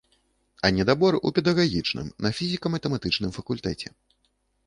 А 0.67 0.69
недабор 0.77 1.17
у 1.29 1.31
педагагічным 1.37 2.09
на 2.27 2.31
фізіка-матэматычным 2.39 3.31
факультэце. 3.37 3.87